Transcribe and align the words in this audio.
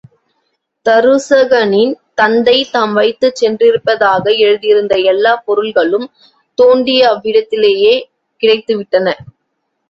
தருசகனின் 0.85 1.91
தந்தை 2.15 2.55
தாம் 2.71 2.93
வைத்துச் 2.93 3.35
சென்றிருப்பதாக 3.35 4.25
எழுதியிருந்த 4.37 4.95
எல்லாப் 5.11 5.45
பொருள்களும் 5.45 6.07
தோண்டிய 6.57 7.03
அவ்விடத்திலேயே 7.11 7.93
கிடைத்துவிட்டன. 8.41 9.07